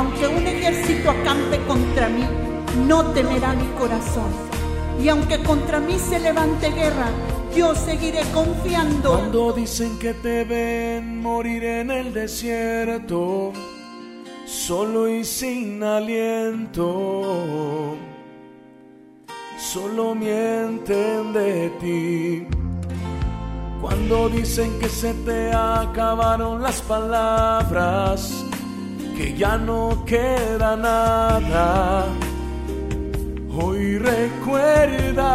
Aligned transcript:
Aunque 0.00 0.26
un 0.26 0.46
ejército 0.46 1.10
acampe 1.10 1.58
contra 1.66 2.08
mí, 2.08 2.24
no 2.88 3.04
temerá 3.12 3.52
mi 3.52 3.66
corazón. 3.78 4.30
Y 4.98 5.10
aunque 5.10 5.42
contra 5.42 5.78
mí 5.78 5.98
se 5.98 6.18
levante 6.18 6.70
guerra, 6.70 7.10
yo 7.54 7.74
seguiré 7.74 8.22
confiando. 8.32 9.10
Cuando 9.10 9.52
dicen 9.52 9.98
que 9.98 10.14
te 10.14 10.44
ven 10.44 11.20
morir 11.20 11.62
en 11.64 11.90
el 11.90 12.14
desierto, 12.14 13.52
solo 14.46 15.06
y 15.06 15.22
sin 15.22 15.82
aliento, 15.82 17.34
solo 19.58 20.14
mienten 20.14 21.34
de 21.34 21.68
ti. 21.78 22.46
Cuando 23.82 24.30
dicen 24.30 24.78
que 24.78 24.88
se 24.88 25.12
te 25.12 25.50
acabaron 25.52 26.62
las 26.62 26.80
palabras, 26.80 28.46
que 29.20 29.34
ya 29.34 29.58
no 29.58 30.02
queda 30.06 30.76
nada. 30.76 32.06
Hoy 33.52 33.98
recuerda, 33.98 35.26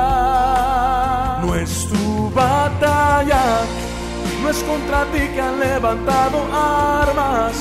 no 1.44 1.54
es 1.54 1.88
tu 1.92 2.32
batalla, 2.32 3.44
no 4.42 4.50
es 4.50 4.58
contra 4.64 5.06
ti 5.12 5.20
que 5.34 5.42
han 5.42 5.60
levantado 5.60 6.38
armas. 6.52 7.54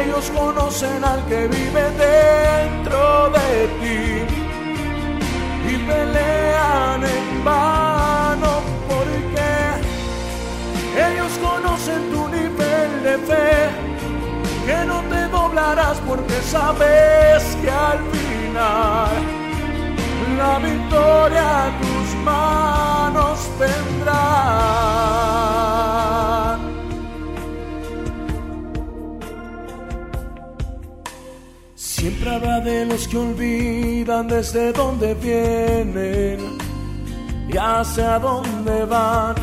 Ellos 0.00 0.30
conocen 0.30 1.02
al 1.02 1.24
que 1.26 1.48
vive 1.48 1.84
dentro 2.06 3.30
de 3.38 3.66
ti 3.80 4.02
y 5.72 5.74
pelean 5.88 7.02
en 7.02 7.44
vano 7.44 8.52
porque 8.90 9.50
ellos 11.08 11.32
conocen 11.48 12.00
tu 12.12 12.22
nivel 12.28 12.90
de 13.02 13.14
fe, 13.28 13.50
que 14.66 14.78
no 14.86 14.98
te 15.10 15.17
porque 16.06 16.40
sabes 16.42 17.56
que 17.60 17.70
al 17.70 17.98
final 17.98 19.08
la 20.38 20.58
victoria 20.58 21.66
a 21.66 21.70
tus 21.80 22.14
manos 22.24 23.38
vendrá. 23.60 24.24
Siempre 31.74 32.34
habrá 32.34 32.60
de 32.60 32.86
los 32.86 33.06
que 33.06 33.16
olvidan 33.18 34.28
desde 34.28 34.72
dónde 34.72 35.14
vienen 35.14 36.58
y 37.52 37.56
hacia 37.58 38.18
dónde 38.18 38.84
van. 38.86 39.34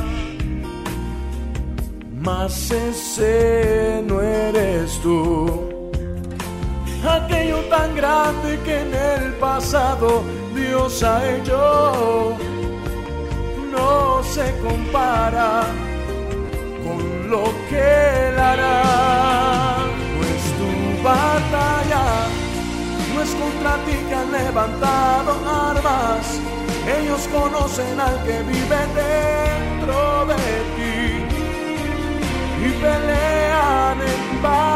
Mas 2.19 2.71
ese 2.71 4.03
no 4.07 4.19
eres 4.21 4.99
tú. 5.03 5.74
Aquello 7.16 7.59
tan 7.69 7.95
grande 7.95 8.59
que 8.66 8.81
en 8.81 8.94
el 8.94 9.33
pasado 9.35 10.21
Dios 10.53 11.02
ha 11.02 11.17
hecho 11.33 12.35
no 13.72 14.22
se 14.23 14.53
compara 14.59 15.63
con 16.83 17.30
lo 17.30 17.44
que 17.69 17.85
Él 18.27 18.38
hará. 18.38 19.88
No 20.13 20.19
es 20.33 20.44
tu 20.59 20.69
batalla, 21.03 22.05
no 23.13 23.22
es 23.22 23.31
contra 23.41 23.73
ti 23.85 23.95
que 24.07 24.16
han 24.16 24.31
levantado 24.31 25.31
armas. 25.69 26.25
Ellos 26.97 27.22
conocen 27.31 27.97
al 27.97 28.23
que 28.25 28.44
vive 28.44 28.81
dentro 29.03 30.25
de 30.31 30.44
ti 30.75 30.97
y 32.66 32.69
pelean 32.81 34.02
en 34.02 34.41
vano 34.44 34.74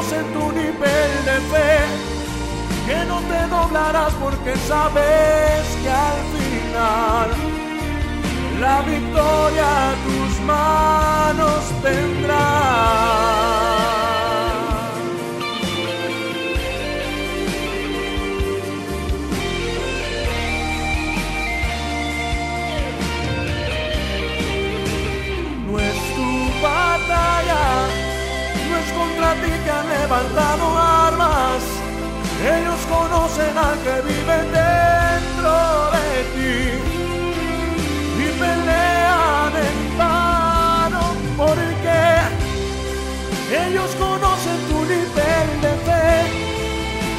conocen 0.00 0.24
tu 0.32 0.52
nivel 0.52 1.10
de 1.24 1.40
fe, 1.52 1.78
que 2.86 3.04
no 3.04 3.20
te 3.20 3.46
doblarás 3.48 4.14
porque 4.14 4.56
sabes 4.56 5.76
que 5.82 5.90
al 5.90 6.20
final 6.36 7.28
la 8.60 8.82
victoria 8.82 9.90
a 9.90 9.94
tus 10.06 10.40
manos 10.46 11.60
tendrá. 11.82 11.99
Levantado 30.10 30.78
armas. 30.78 31.62
Ellos 32.42 32.80
conocen 32.88 33.56
al 33.56 33.76
que 33.84 33.96
vive 34.08 34.38
dentro 34.58 35.52
de 35.94 36.08
ti 36.34 36.56
y 38.18 38.26
pelean 38.40 39.52
en 39.68 39.98
vano 39.98 41.02
porque 41.36 42.00
ellos 43.64 43.90
conocen 43.98 44.58
tu 44.68 44.78
nivel 44.94 45.48
de 45.64 45.72
fe, 45.86 46.08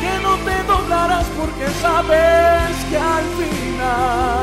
que 0.02 0.14
no 0.24 0.34
te 0.48 0.58
doblarás 0.64 1.28
porque 1.38 1.68
sabes 1.82 2.74
que 2.90 2.98
al 2.98 3.26
final 3.40 4.41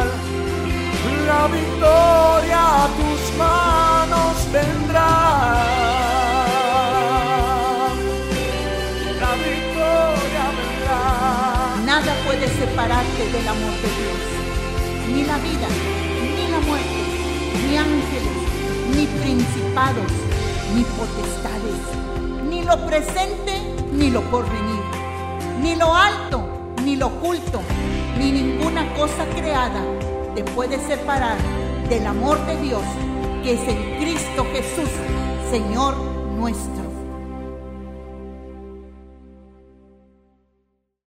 separarte 12.47 13.31
del 13.33 13.49
amor 13.49 13.73
de 13.83 13.91
Dios. 13.99 14.21
Ni 15.13 15.25
la 15.25 15.39
vida, 15.39 15.69
ni 16.37 16.51
la 16.51 16.61
muerte, 16.61 17.01
ni 17.67 17.77
ángeles, 17.77 18.39
ni 18.95 19.07
principados, 19.21 20.13
ni 20.75 20.85
potestades, 20.85 21.81
ni 22.49 22.63
lo 22.63 22.87
presente, 22.87 23.61
ni 23.93 24.11
lo 24.11 24.21
porvenir, 24.31 24.83
ni 25.63 25.75
lo 25.75 25.95
alto, 25.95 26.45
ni 26.85 26.97
lo 26.97 27.09
oculto, 27.09 27.61
ni 28.19 28.31
ninguna 28.31 28.95
cosa 28.95 29.27
creada 29.35 29.83
te 30.35 30.45
puede 30.45 30.79
separar 30.87 31.39
del 31.89 32.07
amor 32.07 32.39
de 32.47 32.57
Dios 32.61 32.83
que 33.43 33.55
es 33.55 33.69
en 33.69 34.01
Cristo 34.01 34.47
Jesús, 34.53 34.91
Señor 35.51 35.97
nuestro. 36.37 36.98